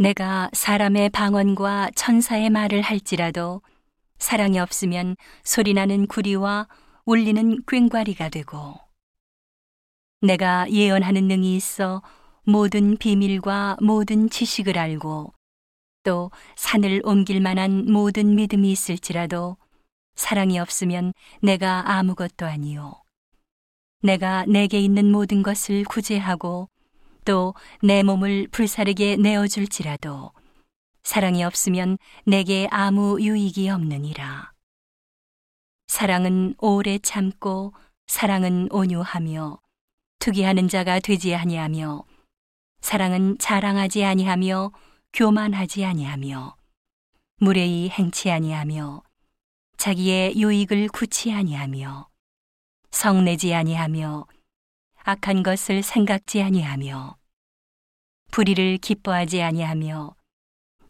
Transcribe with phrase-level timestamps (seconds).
[0.00, 3.62] 내가 사람의 방언과 천사의 말을 할지라도
[4.18, 6.68] 사랑이 없으면 소리나는 구리와
[7.04, 8.78] 울리는 꽹과리가 되고
[10.20, 12.02] 내가 예언하는 능이 있어
[12.44, 15.32] 모든 비밀과 모든 지식을 알고
[16.04, 19.56] 또 산을 옮길 만한 모든 믿음이 있을지라도
[20.14, 21.12] 사랑이 없으면
[21.42, 23.02] 내가 아무것도 아니요.
[24.02, 26.68] 내가 내게 있는 모든 것을 구제하고
[27.28, 27.52] 또
[27.82, 30.32] 내 몸을 불사르게 내어줄지라도
[31.02, 34.52] 사랑이 없으면 내게 아무 유익이 없느니라.
[35.88, 37.74] 사랑은 오래 참고
[38.06, 39.58] 사랑은 온유하며
[40.20, 42.04] 투기하는 자가 되지 아니하며
[42.80, 44.72] 사랑은 자랑하지 아니하며
[45.12, 46.56] 교만하지 아니하며
[47.40, 49.02] 무례히 행치 아니하며
[49.76, 52.08] 자기의 유익을 굳이 아니하며
[52.90, 54.26] 성내지 아니하며
[55.04, 57.17] 악한 것을 생각지 아니하며
[58.38, 60.14] 불의를 기뻐하지 아니하며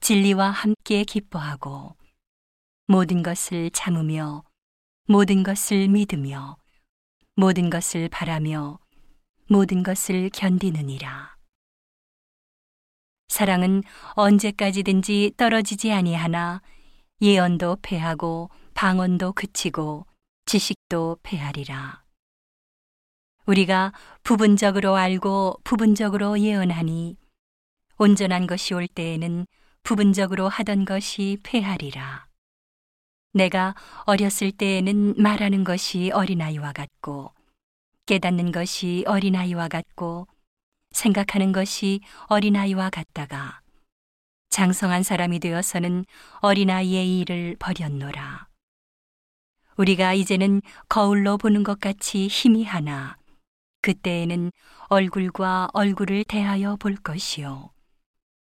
[0.00, 1.94] 진리와 함께 기뻐하고
[2.88, 4.42] 모든 것을 참으며
[5.06, 6.56] 모든 것을 믿으며
[7.36, 8.80] 모든 것을 바라며
[9.48, 11.36] 모든 것을 견디느니라.
[13.28, 16.62] 사랑은 언제까지든지 떨어지지 아니하나
[17.22, 20.04] 예언도 패하고 방언도 그치고
[20.46, 22.02] 지식도 패하리라.
[23.46, 23.92] 우리가
[24.24, 27.16] 부분적으로 알고 부분적으로 예언하니
[27.98, 29.46] 온전한 것이 올 때에는
[29.82, 32.26] 부분적으로 하던 것이 패하리라.
[33.32, 37.32] 내가 어렸을 때에는 말하는 것이 어린아이와 같고
[38.06, 40.26] 깨닫는 것이 어린아이와 같고
[40.90, 43.60] 생각하는 것이 어린아이와 같다가
[44.50, 46.04] 장성한 사람이 되어서는
[46.40, 48.48] 어린아이의 일을 버렸노라.
[49.76, 53.16] 우리가 이제는 거울로 보는 것 같이 힘이 하나
[53.82, 54.50] 그때에는
[54.88, 57.75] 얼굴과 얼굴을 대하여 볼 것이요.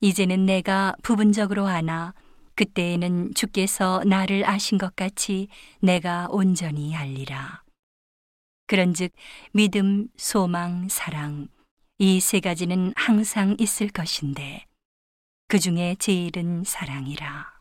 [0.02, 2.14] 이제는 내가 부분적으로 아나
[2.56, 5.48] 그때에는 주께서 나를 아신 것 같이
[5.82, 7.64] 내가 온전히 알리라.
[8.68, 9.12] 그런즉
[9.54, 11.48] 믿음, 소망, 사랑
[12.00, 14.66] 이 세 가지는 항상 있을 것인데
[15.48, 17.57] 그 중에 제일은 사랑이라.